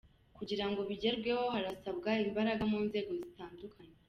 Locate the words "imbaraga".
2.25-2.63